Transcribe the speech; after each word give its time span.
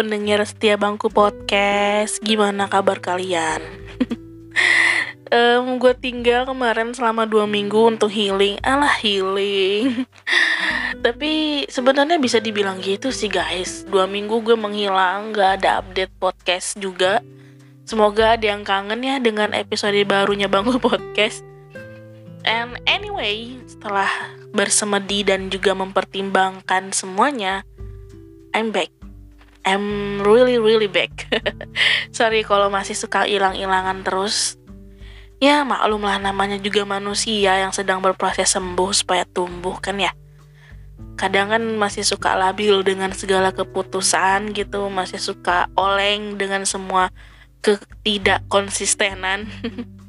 pendengar 0.00 0.40
setia 0.48 0.80
bangku 0.80 1.12
podcast. 1.12 2.24
Gimana 2.24 2.72
kabar 2.72 3.04
kalian? 3.04 3.60
um, 5.28 5.76
gue 5.76 5.92
tinggal 5.92 6.48
kemarin 6.48 6.96
selama 6.96 7.28
dua 7.28 7.44
minggu 7.44 7.76
untuk 7.92 8.08
healing. 8.08 8.56
Alah 8.64 8.96
healing. 8.96 10.08
Tapi 11.04 11.64
sebenarnya 11.68 12.16
bisa 12.16 12.40
dibilang 12.40 12.80
gitu 12.80 13.12
sih 13.12 13.28
guys. 13.28 13.84
Dua 13.92 14.08
minggu 14.08 14.40
gue 14.40 14.56
menghilang, 14.56 15.36
gak 15.36 15.60
ada 15.60 15.84
update 15.84 16.16
podcast 16.16 16.80
juga. 16.80 17.20
Semoga 17.84 18.40
ada 18.40 18.56
yang 18.56 18.64
kangen 18.64 19.04
ya 19.04 19.20
dengan 19.20 19.52
episode 19.52 20.00
barunya 20.08 20.48
bangku 20.48 20.80
podcast. 20.80 21.44
And 22.48 22.80
anyway, 22.88 23.52
setelah 23.68 24.08
bersemedi 24.56 25.28
dan 25.28 25.52
juga 25.52 25.76
mempertimbangkan 25.76 26.88
semuanya, 26.96 27.68
I'm 28.56 28.72
back. 28.72 28.99
I'm 29.64 30.18
really 30.24 30.56
really 30.56 30.88
back. 30.88 31.28
Sorry 32.16 32.44
kalau 32.44 32.72
masih 32.72 32.96
suka 32.96 33.28
hilang-hilangan 33.28 34.02
terus. 34.04 34.56
Ya 35.40 35.64
maklumlah 35.64 36.20
namanya 36.20 36.60
juga 36.60 36.84
manusia 36.84 37.56
yang 37.56 37.72
sedang 37.72 38.04
berproses 38.04 38.52
sembuh 38.52 38.92
supaya 38.92 39.24
tumbuh 39.24 39.80
kan 39.80 39.96
ya. 39.96 40.12
Kadang 41.16 41.52
kan 41.52 41.62
masih 41.80 42.04
suka 42.04 42.36
labil 42.36 42.80
dengan 42.84 43.12
segala 43.12 43.52
keputusan 43.52 44.52
gitu, 44.52 44.88
masih 44.92 45.20
suka 45.20 45.68
oleng 45.76 46.36
dengan 46.36 46.64
semua 46.68 47.08
ketidak 47.60 48.44
konsistenan. 48.48 49.48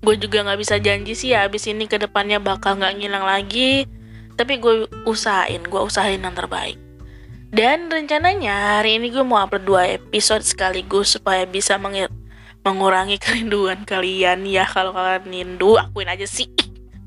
gue 0.00 0.16
juga 0.16 0.40
nggak 0.40 0.60
bisa 0.60 0.80
janji 0.80 1.12
sih 1.12 1.36
ya 1.36 1.44
abis 1.44 1.68
ini 1.68 1.84
ke 1.84 2.00
depannya 2.00 2.40
bakal 2.40 2.80
nggak 2.80 2.96
ngilang 2.96 3.20
lagi 3.20 3.84
tapi 4.32 4.56
gue 4.56 4.88
usahain 5.04 5.60
gue 5.60 5.80
usahain 5.84 6.24
yang 6.24 6.32
terbaik 6.32 6.80
dan 7.50 7.90
rencananya 7.90 8.78
hari 8.78 9.02
ini 9.02 9.10
gue 9.10 9.26
mau 9.26 9.42
upload 9.42 9.66
dua 9.66 9.82
episode 9.98 10.46
sekaligus 10.46 11.18
supaya 11.18 11.42
bisa 11.50 11.74
mengurangi 12.62 13.18
kerinduan 13.18 13.82
kalian 13.82 14.46
ya 14.46 14.62
kalau 14.70 14.94
kalian 14.94 15.26
rindu 15.58 15.74
akuin 15.74 16.06
aja 16.06 16.30
sih 16.30 16.46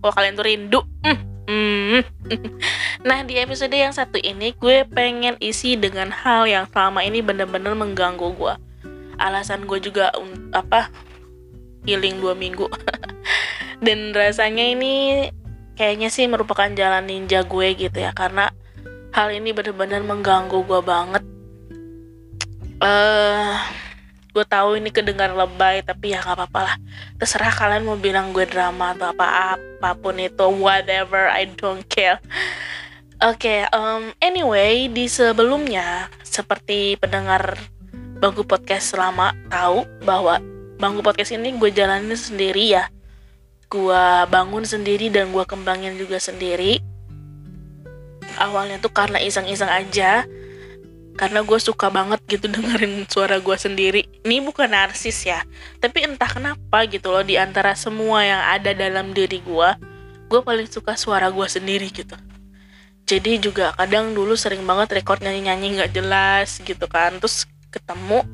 kalau 0.04 0.12
kalian 0.12 0.36
tuh 0.36 0.46
rindu 0.46 0.80
mm. 1.08 1.20
Mm. 1.48 2.00
nah 3.08 3.24
di 3.24 3.40
episode 3.40 3.72
yang 3.72 3.96
satu 3.96 4.20
ini 4.20 4.52
gue 4.60 4.84
pengen 4.92 5.40
isi 5.40 5.80
dengan 5.80 6.12
hal 6.12 6.44
yang 6.44 6.68
selama 6.68 7.08
ini 7.08 7.24
bener-bener 7.24 7.72
mengganggu 7.72 8.36
gue 8.36 8.54
alasan 9.16 9.64
gue 9.64 9.80
juga 9.80 10.12
apa 10.52 10.92
healing 11.88 12.20
dua 12.20 12.36
minggu 12.36 12.68
dan 13.86 14.12
rasanya 14.12 14.76
ini 14.76 15.28
kayaknya 15.80 16.12
sih 16.12 16.28
merupakan 16.28 16.68
jalan 16.76 17.08
ninja 17.08 17.48
gue 17.48 17.68
gitu 17.80 17.96
ya 17.96 18.12
karena 18.12 18.52
hal 19.14 19.30
ini 19.30 19.54
benar-benar 19.54 20.02
mengganggu 20.02 20.60
gue 20.66 20.82
banget. 20.82 21.24
Eh 22.82 22.86
uh, 22.90 23.54
gue 24.34 24.46
tahu 24.50 24.82
ini 24.82 24.90
kedengar 24.90 25.30
lebay 25.30 25.86
tapi 25.86 26.18
ya 26.18 26.26
nggak 26.26 26.34
apa-apa 26.34 26.60
lah. 26.66 26.76
Terserah 27.22 27.54
kalian 27.54 27.86
mau 27.86 27.96
bilang 27.96 28.34
gue 28.34 28.50
drama 28.50 28.98
atau 28.98 29.14
apa 29.14 29.56
apa 29.56 29.90
pun 29.94 30.18
itu 30.18 30.50
whatever 30.58 31.30
I 31.30 31.46
don't 31.54 31.86
care. 31.86 32.18
Oke 33.22 33.46
okay, 33.46 33.60
um, 33.70 34.10
anyway 34.18 34.90
di 34.90 35.06
sebelumnya 35.06 36.10
seperti 36.26 36.98
pendengar 36.98 37.56
bangku 38.18 38.42
podcast 38.44 38.98
selama 38.98 39.38
tahu 39.48 39.86
bahwa 40.02 40.42
bangku 40.82 41.06
podcast 41.06 41.38
ini 41.38 41.54
gue 41.54 41.70
jalanin 41.70 42.18
sendiri 42.18 42.82
ya. 42.82 42.90
Gue 43.70 44.04
bangun 44.34 44.66
sendiri 44.66 45.14
dan 45.14 45.30
gue 45.30 45.46
kembangin 45.46 46.02
juga 46.02 46.18
sendiri 46.18 46.93
awalnya 48.40 48.78
tuh 48.80 48.92
karena 48.94 49.20
iseng-iseng 49.22 49.70
aja. 49.70 50.28
Karena 51.14 51.46
gue 51.46 51.60
suka 51.62 51.94
banget 51.94 52.26
gitu 52.26 52.50
dengerin 52.54 53.06
suara 53.06 53.38
gue 53.38 53.58
sendiri. 53.58 54.02
Ini 54.26 54.42
bukan 54.42 54.74
narsis 54.74 55.30
ya 55.30 55.46
tapi 55.84 56.08
entah 56.08 56.32
kenapa 56.32 56.88
gitu 56.88 57.12
loh 57.12 57.28
di 57.28 57.36
antara 57.36 57.76
semua 57.76 58.24
yang 58.24 58.40
ada 58.40 58.72
dalam 58.72 59.12
diri 59.12 59.44
gue 59.44 59.70
gue 60.32 60.42
paling 60.42 60.66
suka 60.66 60.98
suara 60.98 61.30
gue 61.30 61.46
sendiri 61.46 61.92
gitu. 61.94 62.18
Jadi 63.04 63.38
juga 63.38 63.76
kadang 63.76 64.16
dulu 64.16 64.34
sering 64.34 64.64
banget 64.64 65.04
record 65.04 65.22
nyanyi-nyanyi 65.22 65.78
nggak 65.78 65.92
jelas 65.94 66.58
gitu 66.64 66.88
kan. 66.90 67.20
Terus 67.22 67.46
ketemu 67.70 68.26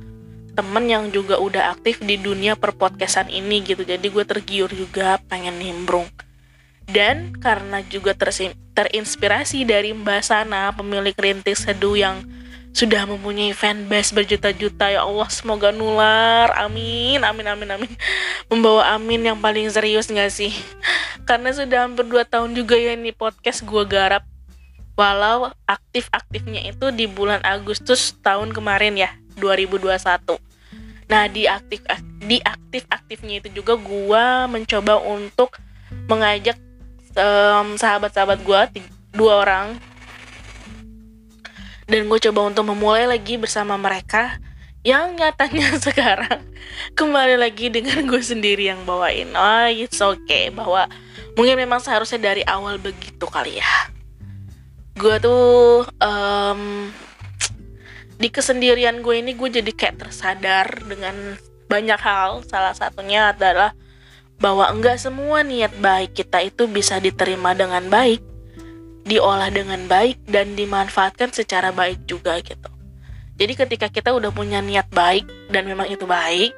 temen 0.54 0.86
yang 0.88 1.04
juga 1.12 1.36
udah 1.42 1.76
aktif 1.76 2.00
di 2.00 2.16
dunia 2.16 2.56
perpodcastan 2.56 3.28
ini 3.28 3.66
gitu. 3.66 3.84
Jadi 3.84 4.08
gue 4.08 4.24
tergiur 4.24 4.72
juga 4.72 5.20
pengen 5.28 5.60
nimbrung 5.60 6.08
dan 6.90 7.36
karena 7.38 7.82
juga 7.88 8.16
terinspirasi 8.74 9.64
dari 9.66 9.94
Mbak 9.94 10.22
Sana 10.26 10.74
pemilik 10.74 11.16
rintis 11.16 11.66
seduh 11.66 11.96
yang 11.96 12.26
sudah 12.70 13.10
mempunyai 13.10 13.50
fanbase 13.52 14.14
berjuta-juta 14.14 14.94
ya 14.94 15.02
Allah 15.02 15.30
semoga 15.34 15.74
nular. 15.74 16.54
Amin 16.54 17.22
amin 17.26 17.48
amin 17.50 17.70
amin. 17.76 17.92
Membawa 18.52 18.94
amin 18.94 19.34
yang 19.34 19.38
paling 19.42 19.66
serius 19.74 20.06
gak 20.06 20.30
sih? 20.30 20.54
Karena 21.26 21.50
sudah 21.50 21.90
hampir 21.90 22.06
2 22.06 22.26
tahun 22.30 22.54
juga 22.54 22.78
ya 22.78 22.94
ini 22.94 23.10
podcast 23.10 23.66
gue 23.66 23.84
garap. 23.90 24.22
Walau 24.94 25.50
aktif-aktifnya 25.66 26.70
itu 26.70 26.92
di 26.94 27.10
bulan 27.10 27.42
Agustus 27.42 28.14
tahun 28.20 28.52
kemarin 28.52 29.00
ya 29.00 29.16
2021 29.40 29.96
Nah 31.10 31.26
di 31.26 31.50
aktif 31.50 31.82
di 32.22 32.38
aktif 32.46 32.86
aktifnya 32.94 33.42
itu 33.42 33.50
juga 33.50 33.74
gue 33.76 34.26
mencoba 34.46 35.02
untuk 35.02 35.58
mengajak 36.06 36.56
um, 37.20 37.76
sahabat-sahabat 37.76 38.40
gue 38.42 38.82
dua 39.14 39.44
orang. 39.44 39.68
Dan 41.90 42.06
gue 42.06 42.20
coba 42.30 42.48
untuk 42.48 42.70
memulai 42.70 43.10
lagi 43.10 43.36
bersama 43.36 43.76
mereka 43.76 44.38
yang 44.86 45.18
nyatanya 45.20 45.76
sekarang 45.86 46.40
kembali 46.96 47.36
lagi 47.36 47.68
dengan 47.68 48.08
gue 48.08 48.22
sendiri 48.24 48.72
yang 48.72 48.88
bawain. 48.88 49.34
Oh 49.36 49.68
it's 49.68 50.00
okay 50.00 50.48
bahwa 50.54 50.88
mungkin 51.36 51.60
memang 51.60 51.84
seharusnya 51.84 52.32
dari 52.32 52.44
awal 52.48 52.80
begitu 52.80 53.26
kali 53.28 53.60
ya. 53.60 53.74
Gue 54.96 55.20
tuh 55.20 55.88
um, 56.00 56.92
di 58.20 58.28
kesendirian 58.32 59.00
gue 59.04 59.16
ini 59.20 59.36
gue 59.36 59.50
jadi 59.52 59.72
kayak 59.72 60.08
tersadar 60.08 60.68
dengan 60.88 61.36
banyak 61.68 62.00
hal. 62.00 62.44
Salah 62.48 62.76
satunya 62.76 63.32
adalah 63.36 63.76
bahwa 64.40 64.68
enggak 64.72 65.00
semua 65.00 65.44
niat 65.44 65.76
baik 65.84 66.16
kita 66.16 66.40
itu 66.44 66.66
bisa 66.66 66.98
diterima 66.98 67.52
dengan 67.54 67.86
baik 67.92 68.24
diolah 69.04 69.50
dengan 69.50 69.84
baik 69.90 70.22
dan 70.28 70.54
dimanfaatkan 70.54 71.34
secara 71.34 71.74
baik 71.74 72.06
juga 72.06 72.38
gitu. 72.44 72.70
Jadi 73.40 73.54
ketika 73.56 73.88
kita 73.88 74.12
udah 74.12 74.30
punya 74.36 74.60
niat 74.60 74.92
baik 74.92 75.26
dan 75.50 75.66
memang 75.66 75.88
itu 75.88 76.04
baik 76.04 76.52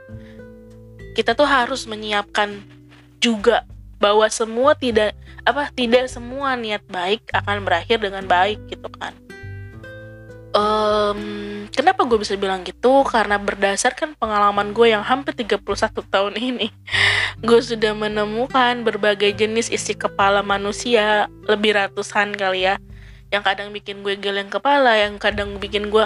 kita 1.13 1.35
tuh 1.35 1.47
harus 1.47 1.83
menyiapkan 1.87 2.63
juga 3.19 3.67
bahwa 4.01 4.25
semua 4.31 4.73
tidak 4.73 5.13
apa 5.45 5.69
tidak 5.73 6.09
semua 6.09 6.57
niat 6.57 6.81
baik 6.89 7.21
akan 7.33 7.65
berakhir 7.65 8.01
dengan 8.01 8.25
baik 8.25 8.57
gitu 8.69 8.87
kan 8.89 9.13
um, 10.55 11.19
kenapa 11.71 12.03
gue 12.07 12.19
bisa 12.19 12.35
bilang 12.35 12.63
gitu? 12.63 13.03
Karena 13.07 13.39
berdasarkan 13.39 14.15
pengalaman 14.15 14.71
gue 14.75 14.91
yang 14.91 15.03
hampir 15.03 15.35
31 15.35 15.63
tahun 16.07 16.33
ini 16.37 16.67
gue 17.47 17.59
sudah 17.59 17.95
menemukan 17.95 18.83
berbagai 18.85 19.33
jenis 19.35 19.71
isi 19.71 19.95
kepala 19.95 20.43
manusia 20.45 21.27
lebih 21.47 21.75
ratusan 21.75 22.35
kali 22.35 22.67
ya. 22.67 22.75
Yang 23.31 23.43
kadang 23.47 23.69
bikin 23.71 24.03
gue 24.03 24.19
geleng 24.19 24.51
kepala 24.51 24.95
yang 24.99 25.15
kadang 25.15 25.55
bikin 25.55 25.87
gue 25.87 26.05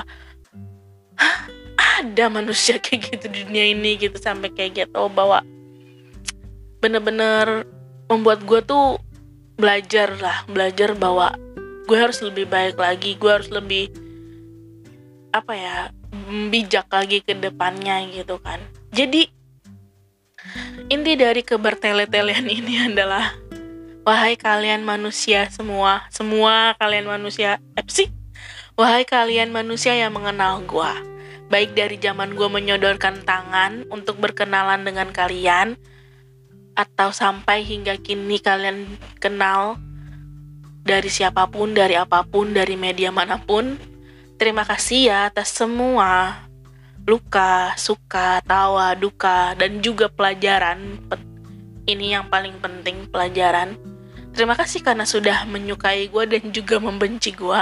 ada 2.01 2.25
manusia 2.29 2.77
kayak 2.83 3.17
gitu 3.17 3.25
di 3.31 3.47
dunia 3.47 3.65
ini 3.71 3.97
gitu 3.97 4.15
sampai 4.19 4.51
kayak 4.53 4.85
gitu 4.85 5.01
bahwa 5.09 5.41
bener-bener 6.83 7.65
membuat 8.05 8.45
gue 8.45 8.61
tuh 8.61 9.01
belajar 9.57 10.13
lah 10.19 10.43
belajar 10.45 10.93
bahwa 10.93 11.33
gue 11.87 11.97
harus 11.97 12.19
lebih 12.21 12.45
baik 12.45 12.77
lagi 12.77 13.15
gue 13.15 13.31
harus 13.31 13.49
lebih 13.49 13.89
apa 15.35 15.53
ya 15.55 15.77
bijak 16.47 16.87
lagi 16.87 17.19
ke 17.19 17.35
depannya 17.35 18.07
gitu 18.15 18.39
kan. 18.39 18.63
Jadi 18.95 19.27
inti 20.87 21.13
dari 21.19 21.43
kebertele-telean 21.43 22.47
ini 22.63 22.87
adalah 22.87 23.35
wahai 24.07 24.39
kalian 24.39 24.85
manusia 24.87 25.49
semua 25.51 26.05
semua 26.13 26.77
kalian 26.77 27.09
manusia 27.09 27.57
eh 27.73 27.83
sih 27.89 28.07
wahai 28.79 29.03
kalian 29.03 29.51
manusia 29.51 29.91
yang 29.91 30.15
mengenal 30.15 30.63
gua. 30.63 30.95
Baik 31.45 31.77
dari 31.77 31.99
zaman 32.01 32.33
gua 32.33 32.49
menyodorkan 32.49 33.21
tangan 33.21 33.85
untuk 33.93 34.17
berkenalan 34.17 34.81
dengan 34.81 35.11
kalian 35.13 35.77
atau 36.75 37.13
sampai 37.13 37.63
hingga 37.63 37.95
kini 38.01 38.41
kalian 38.41 38.99
kenal 39.21 39.79
dari 40.85 41.09
siapa 41.09 41.49
pun, 41.49 41.73
dari 41.73 41.97
apa 41.97 42.21
pun, 42.27 42.53
dari 42.53 42.77
media 42.77 43.09
mana 43.09 43.41
pun, 43.41 43.77
Terima 44.35 44.67
kasih 44.67 45.09
ya 45.11 45.17
atas 45.31 45.55
semua 45.55 46.43
luka, 47.05 47.77
suka, 47.77 48.41
tawa, 48.41 48.97
duka, 48.97 49.53
dan 49.55 49.79
juga 49.79 50.09
pelajaran. 50.09 50.97
Ini 51.85 52.17
yang 52.19 52.25
paling 52.33 52.57
penting, 52.57 53.05
pelajaran. 53.13 53.77
Terima 54.33 54.57
kasih 54.57 54.81
karena 54.81 55.05
sudah 55.05 55.45
menyukai 55.45 56.09
gue 56.09 56.23
dan 56.27 56.43
juga 56.51 56.81
membenci 56.81 57.31
gue. 57.31 57.61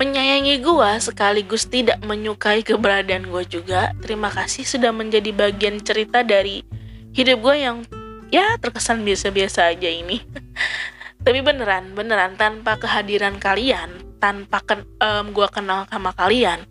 menyayangi 0.00 0.64
gue 0.64 0.90
sekaligus 0.96 1.68
tidak 1.68 2.00
menyukai 2.00 2.64
keberadaan 2.64 3.28
gue 3.28 3.44
juga. 3.44 3.92
Terima 4.00 4.32
kasih 4.32 4.64
sudah 4.64 4.96
menjadi 4.96 5.28
bagian 5.28 5.76
cerita 5.76 6.24
dari 6.24 6.64
hidup 7.12 7.44
gue 7.44 7.56
yang 7.60 7.84
ya 8.32 8.56
terkesan 8.56 9.04
biasa-biasa 9.04 9.76
aja 9.76 9.92
ini. 9.92 10.24
Tapi 11.24 11.44
beneran, 11.44 11.92
beneran 11.92 12.32
tanpa 12.40 12.80
kehadiran 12.80 13.36
kalian, 13.36 13.92
tanpa 14.20 14.60
ken 14.62 14.84
um, 15.00 15.32
gue 15.32 15.48
kenal 15.48 15.88
sama 15.88 16.12
kalian, 16.12 16.62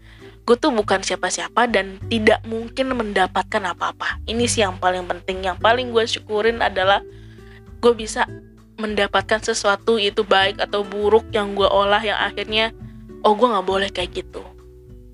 gue 0.46 0.56
tuh 0.56 0.70
bukan 0.70 1.02
siapa-siapa 1.02 1.66
dan 1.68 1.98
tidak 2.08 2.46
mungkin 2.46 2.94
mendapatkan 2.94 3.74
apa-apa. 3.74 4.22
Ini 4.30 4.46
sih 4.46 4.62
yang 4.62 4.78
paling 4.78 5.10
penting, 5.10 5.44
yang 5.44 5.58
paling 5.58 5.90
gue 5.90 6.06
syukurin 6.06 6.62
adalah 6.62 7.02
gue 7.82 7.94
bisa 7.98 8.30
mendapatkan 8.80 9.44
sesuatu 9.44 10.00
itu 10.00 10.24
baik 10.24 10.62
atau 10.62 10.88
buruk 10.88 11.28
yang 11.36 11.52
gue 11.58 11.68
olah 11.68 12.00
yang 12.00 12.16
akhirnya 12.16 12.72
oh 13.28 13.36
gue 13.36 13.48
nggak 13.50 13.68
boleh 13.68 13.90
kayak 13.92 14.24
gitu. 14.24 14.46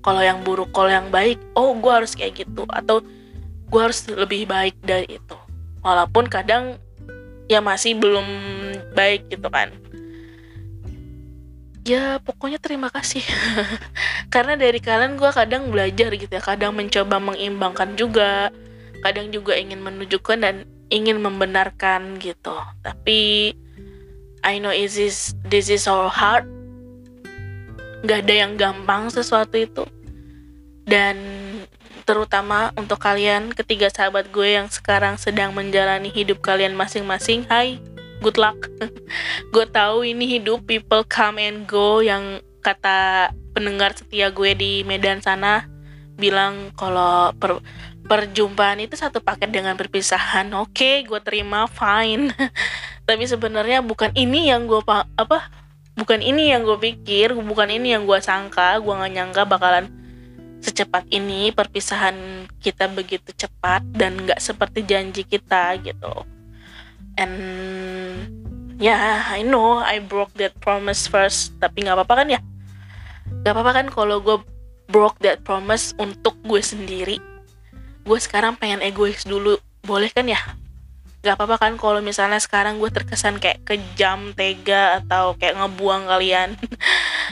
Kalau 0.04 0.22
yang 0.22 0.46
buruk 0.46 0.70
kalau 0.70 0.92
yang 0.92 1.10
baik 1.10 1.40
oh 1.58 1.74
gue 1.74 1.90
harus 1.90 2.14
kayak 2.14 2.46
gitu 2.46 2.62
atau 2.70 3.02
gue 3.66 3.80
harus 3.80 4.06
lebih 4.06 4.46
baik 4.46 4.78
dari 4.84 5.18
itu. 5.18 5.36
Walaupun 5.82 6.30
kadang 6.30 6.78
ya 7.50 7.58
masih 7.62 7.98
belum 7.98 8.26
baik 8.94 9.30
gitu 9.30 9.46
kan 9.50 9.70
ya 11.86 12.18
pokoknya 12.18 12.58
terima 12.58 12.90
kasih. 12.90 13.22
Karena 14.34 14.58
dari 14.58 14.82
kalian 14.82 15.14
gue 15.14 15.30
kadang 15.30 15.70
belajar 15.70 16.10
gitu 16.10 16.28
ya 16.28 16.42
kadang 16.42 16.74
mencoba 16.74 17.22
mengimbangkan 17.22 17.94
juga 17.94 18.50
kadang 19.06 19.30
juga 19.30 19.54
ingin 19.54 19.78
menunjukkan 19.86 20.38
dan 20.42 20.66
ingin 20.90 21.22
membenarkan 21.22 22.18
gitu. 22.18 22.58
Tapi 22.82 23.54
I 24.42 24.58
know 24.58 24.74
is 24.74 24.98
this 24.98 25.38
this 25.46 25.70
is 25.70 25.86
our 25.86 26.10
hard. 26.10 26.50
Nggak 28.02 28.26
ada 28.26 28.34
yang 28.34 28.52
gampang 28.58 29.06
sesuatu 29.14 29.54
itu. 29.54 29.86
Dan 30.86 31.18
terutama 32.06 32.70
untuk 32.78 33.02
kalian 33.02 33.50
ketiga 33.54 33.90
sahabat 33.90 34.30
gue 34.30 34.58
yang 34.58 34.70
sekarang 34.70 35.18
sedang 35.18 35.50
menjalani 35.50 36.06
hidup 36.06 36.38
kalian 36.38 36.78
masing-masing 36.78 37.42
hai 37.50 37.82
good 38.20 38.36
luck. 38.40 38.56
Gue 39.52 39.66
tahu 39.68 40.06
ini 40.06 40.38
hidup 40.38 40.64
people 40.64 41.04
come 41.06 41.40
and 41.42 41.68
go 41.68 42.00
yang 42.00 42.40
kata 42.64 43.30
pendengar 43.54 43.94
setia 43.94 44.28
gue 44.34 44.52
di 44.58 44.82
Medan 44.82 45.22
sana 45.22 45.64
bilang 46.18 46.74
kalau 46.74 47.30
per, 47.38 47.62
perjumpaan 48.04 48.82
itu 48.82 48.98
satu 48.98 49.22
paket 49.22 49.54
dengan 49.54 49.78
perpisahan. 49.78 50.50
Oke 50.58 50.74
okay, 50.74 50.94
gue 51.06 51.20
terima 51.22 51.70
fine. 51.70 52.34
Tapi 53.08 53.24
sebenarnya 53.24 53.86
bukan 53.86 54.10
ini 54.18 54.50
yang 54.50 54.66
gue 54.66 54.82
apa 54.90 55.48
bukan 55.96 56.20
ini 56.20 56.52
yang 56.52 56.66
gue 56.66 56.76
pikir 56.76 57.32
bukan 57.32 57.72
ini 57.72 57.96
yang 57.96 58.04
gue 58.04 58.20
sangka 58.20 58.76
gue 58.84 58.92
nggak 58.92 59.12
nyangka 59.16 59.42
bakalan 59.48 59.88
secepat 60.60 61.08
ini 61.08 61.56
perpisahan 61.56 62.44
kita 62.60 62.92
begitu 62.92 63.32
cepat 63.32 63.80
dan 63.96 64.20
nggak 64.20 64.36
seperti 64.36 64.84
janji 64.84 65.24
kita 65.24 65.72
gitu 65.80 66.35
and 67.16 67.36
ya 68.76 68.92
yeah, 68.92 69.16
I 69.32 69.40
know 69.40 69.80
I 69.80 70.00
broke 70.00 70.32
that 70.40 70.56
promise 70.60 71.08
first. 71.08 71.56
Tapi 71.60 71.84
nggak 71.84 71.96
apa-apa 71.96 72.24
kan 72.24 72.28
ya? 72.32 72.40
Nggak 73.42 73.52
apa-apa 73.52 73.72
kan 73.72 73.86
kalau 73.92 74.20
gue 74.20 74.38
broke 74.90 75.18
that 75.22 75.42
promise 75.42 75.92
untuk 75.98 76.38
gue 76.46 76.62
sendiri. 76.62 77.18
Gue 78.06 78.18
sekarang 78.22 78.54
pengen 78.54 78.82
egois 78.82 79.26
dulu. 79.26 79.58
Boleh 79.82 80.10
kan 80.10 80.26
ya? 80.30 80.38
Gak 81.26 81.42
apa-apa 81.42 81.58
kan 81.58 81.74
kalau 81.74 81.98
misalnya 81.98 82.38
sekarang 82.38 82.78
gue 82.78 82.86
terkesan 82.86 83.42
kayak 83.42 83.66
kejam, 83.66 84.30
tega 84.38 85.02
atau 85.02 85.34
kayak 85.34 85.58
ngebuang 85.58 86.06
kalian. 86.06 86.54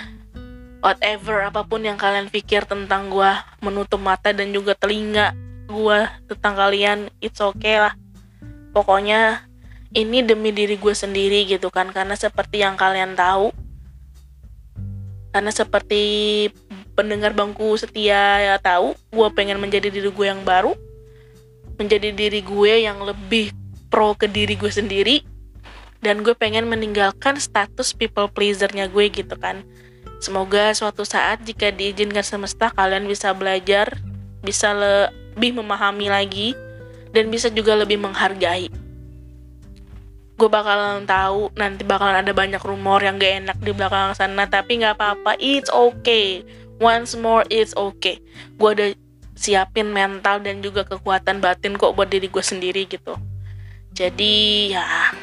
Whatever 0.85 1.47
apa 1.47 1.63
pun 1.63 1.87
yang 1.87 1.95
kalian 1.95 2.27
pikir 2.27 2.67
tentang 2.67 3.07
gue, 3.07 3.31
menutup 3.63 4.03
mata 4.03 4.35
dan 4.35 4.51
juga 4.51 4.75
telinga 4.75 5.33
gue 5.71 5.99
tentang 6.27 6.55
kalian, 6.59 6.99
it's 7.23 7.39
okay 7.39 7.79
lah. 7.79 7.95
Pokoknya 8.75 9.47
ini 9.95 10.27
demi 10.27 10.51
diri 10.51 10.75
gue 10.75 10.95
sendiri 10.95 11.47
gitu 11.47 11.71
kan, 11.71 11.95
karena 11.95 12.19
seperti 12.19 12.61
yang 12.61 12.75
kalian 12.75 13.15
tahu, 13.15 13.55
karena 15.31 15.51
seperti 15.55 16.03
pendengar 16.99 17.35
bangku 17.35 17.75
setia 17.79 18.43
ya 18.43 18.57
tahu, 18.59 18.95
gue 19.15 19.29
pengen 19.35 19.63
menjadi 19.63 19.91
diri 19.91 20.11
gue 20.11 20.27
yang 20.27 20.43
baru, 20.43 20.75
menjadi 21.79 22.11
diri 22.15 22.43
gue 22.43 22.73
yang 22.87 23.03
lebih 23.03 23.51
pro 23.91 24.15
ke 24.15 24.27
diri 24.27 24.59
gue 24.59 24.71
sendiri 24.71 25.23
dan 26.03 26.21
gue 26.21 26.35
pengen 26.37 26.67
meninggalkan 26.69 27.39
status 27.39 27.95
people 27.95 28.27
pleasernya 28.29 28.91
gue 28.91 29.07
gitu 29.11 29.35
kan. 29.39 29.63
Semoga 30.23 30.71
suatu 30.75 31.03
saat 31.03 31.43
jika 31.43 31.71
diizinkan 31.71 32.23
semesta 32.25 32.71
kalian 32.73 33.07
bisa 33.07 33.31
belajar 33.35 33.99
bisa 34.45 34.77
lebih 34.77 35.57
memahami 35.57 36.13
lagi 36.13 36.53
dan 37.17 37.33
bisa 37.33 37.49
juga 37.49 37.75
lebih 37.75 37.97
menghargai 37.97 38.69
gue 40.35 40.49
bakalan 40.51 41.07
tahu 41.07 41.55
nanti 41.55 41.87
bakalan 41.87 42.19
ada 42.19 42.35
banyak 42.35 42.59
rumor 42.67 42.99
yang 42.99 43.23
gak 43.23 43.47
enak 43.47 43.59
di 43.63 43.71
belakang 43.71 44.19
sana 44.19 44.51
tapi 44.51 44.83
nggak 44.83 44.99
apa-apa 44.99 45.39
it's 45.39 45.71
okay. 45.71 46.43
Once 46.83 47.15
more 47.15 47.47
it's 47.55 47.71
okay. 47.79 48.19
Gue 48.59 48.75
udah 48.75 48.89
siapin 49.39 49.95
mental 49.95 50.43
dan 50.43 50.59
juga 50.59 50.83
kekuatan 50.83 51.39
batin 51.39 51.79
kok 51.79 51.95
buat 51.95 52.11
diri 52.11 52.27
gue 52.27 52.43
sendiri 52.43 52.83
gitu. 52.91 53.15
Jadi 53.95 54.75
ya. 54.75 55.15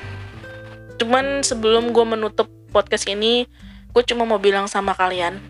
Cuman 0.96 1.44
sebelum 1.44 1.92
gue 1.92 2.06
menutup 2.08 2.48
podcast 2.72 3.04
ini 3.12 3.44
gue 3.92 4.04
cuma 4.08 4.24
mau 4.24 4.40
bilang 4.40 4.72
sama 4.72 4.96
kalian. 4.96 5.44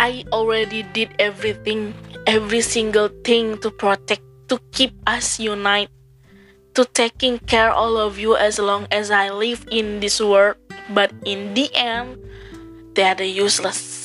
I 0.00 0.24
already 0.32 0.82
did 0.96 1.12
everything 1.20 1.92
every 2.24 2.64
single 2.64 3.12
thing 3.22 3.60
to 3.60 3.68
protect 3.68 4.24
to 4.48 4.56
keep 4.72 4.96
us 5.04 5.36
unite 5.36 5.92
to 6.74 6.82
taking 6.82 7.38
care 7.46 7.70
all 7.70 7.94
of 7.94 8.18
you 8.18 8.34
as 8.34 8.58
long 8.58 8.90
as 8.90 9.14
I 9.14 9.30
live 9.30 9.62
in 9.70 10.02
this 10.02 10.18
world. 10.18 10.58
But 10.90 11.14
in 11.24 11.54
the 11.54 11.70
end 11.72 12.20
they 12.98 13.06
are 13.06 13.22
useless. 13.22 14.02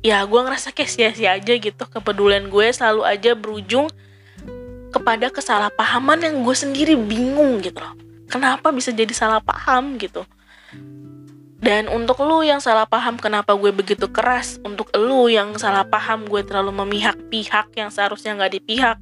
Ya 0.00 0.22
gue 0.22 0.40
ngerasa 0.40 0.70
kayak 0.70 0.90
sia-sia 0.90 1.36
aja 1.36 1.54
gitu. 1.58 1.84
Kepedulian 1.84 2.48
gue 2.48 2.66
selalu 2.70 3.02
aja 3.02 3.34
berujung 3.34 3.90
kepada 4.88 5.28
kesalahpahaman 5.28 6.24
yang 6.24 6.34
gue 6.46 6.56
sendiri 6.56 6.94
bingung 6.96 7.60
gitu 7.60 7.82
loh. 7.82 7.92
Kenapa 8.30 8.72
bisa 8.72 8.94
jadi 8.94 9.10
salah 9.12 9.42
paham 9.42 9.98
gitu? 10.00 10.24
Dan 11.58 11.90
untuk 11.90 12.22
lu 12.22 12.46
yang 12.46 12.62
salah 12.62 12.86
paham 12.86 13.18
kenapa 13.18 13.58
gue 13.58 13.74
begitu 13.74 14.06
keras? 14.06 14.62
Untuk 14.62 14.94
lu 14.94 15.26
yang 15.26 15.58
salah 15.58 15.82
paham 15.82 16.22
gue 16.30 16.46
terlalu 16.46 16.70
memihak 16.70 17.18
pihak 17.34 17.74
yang 17.74 17.90
seharusnya 17.90 18.38
gak 18.38 18.54
dipihak 18.54 18.96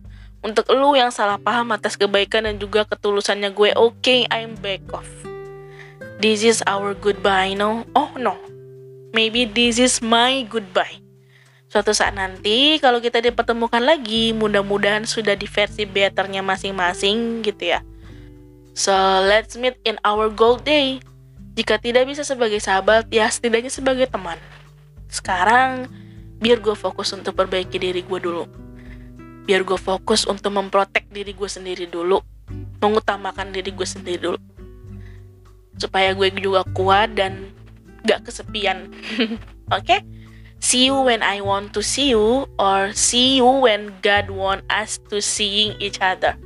Untuk 0.47 0.71
lu 0.71 0.95
yang 0.95 1.11
salah 1.11 1.43
paham 1.43 1.75
atas 1.75 1.99
kebaikan 1.99 2.47
dan 2.47 2.63
juga 2.63 2.87
ketulusannya 2.87 3.51
gue 3.51 3.75
Oke, 3.75 3.99
okay, 3.99 4.21
I'm 4.31 4.55
back 4.63 4.87
off 4.95 5.11
This 6.23 6.47
is 6.47 6.63
our 6.71 6.95
goodbye, 6.95 7.59
no? 7.59 7.83
Oh 7.99 8.15
no 8.15 8.39
Maybe 9.11 9.43
this 9.43 9.83
is 9.83 9.99
my 9.99 10.47
goodbye 10.47 11.03
Suatu 11.67 11.91
saat 11.91 12.15
nanti 12.15 12.79
kalau 12.79 13.03
kita 13.03 13.19
dipertemukan 13.19 13.83
lagi, 13.83 14.31
mudah-mudahan 14.31 15.03
sudah 15.03 15.35
di 15.35 15.51
versi 15.51 15.83
betternya 15.83 16.41
masing-masing 16.41 17.43
gitu 17.43 17.75
ya. 17.75 17.83
So, 18.73 18.95
let's 19.27 19.59
meet 19.59 19.75
in 19.83 19.99
our 20.07 20.31
gold 20.31 20.63
day. 20.63 21.03
Jika 21.59 21.77
tidak 21.83 22.07
bisa 22.07 22.23
sebagai 22.23 22.63
sahabat, 22.63 23.11
ya 23.11 23.27
setidaknya 23.27 23.73
sebagai 23.73 24.07
teman. 24.07 24.39
Sekarang, 25.11 25.91
biar 26.39 26.63
gue 26.63 26.77
fokus 26.79 27.11
untuk 27.17 27.35
perbaiki 27.35 27.77
diri 27.77 28.01
gue 28.01 28.21
dulu. 28.25 28.66
Biar 29.47 29.63
gue 29.63 29.79
fokus 29.79 30.27
untuk 30.27 30.53
memprotek 30.53 31.07
diri 31.09 31.33
gue 31.33 31.47
sendiri 31.49 31.87
dulu. 31.87 32.21
Mengutamakan 32.83 33.55
diri 33.55 33.71
gue 33.71 33.87
sendiri 33.87 34.19
dulu. 34.19 34.39
Supaya 35.79 36.13
gue 36.13 36.29
juga 36.37 36.67
kuat 36.75 37.15
dan 37.15 37.55
gak 38.03 38.27
kesepian. 38.27 38.91
Oke? 39.73 39.81
okay? 39.81 40.01
see 40.61 40.87
you 40.87 41.01
when 41.01 41.23
I 41.23 41.41
want 41.41 41.75
to 41.75 41.83
see 41.83 42.11
you 42.11 42.49
or 42.59 42.93
see 42.93 43.39
you 43.39 43.47
when 43.47 43.95
God 44.03 44.31
want 44.31 44.65
us 44.71 44.99
to 45.15 45.21
seeing 45.21 45.77
each 45.81 46.01
other. 46.01 46.37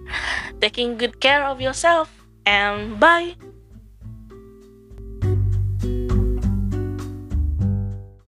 Taking 0.60 0.98
good 0.98 1.20
care 1.20 1.44
of 1.44 1.60
yourself 1.60 2.10
and 2.44 2.98
bye. 3.00 3.36